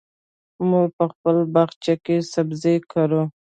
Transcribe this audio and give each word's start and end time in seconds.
موږ 0.69 0.87
په 0.97 1.05
خپل 1.11 1.35
باغچه 1.53 1.93
کې 2.05 2.15
سبزي 2.33 2.75
کرو. 2.91 3.23